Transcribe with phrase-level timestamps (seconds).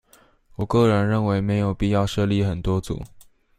[0.55, 3.05] 我個人認為沒有必要設立很多組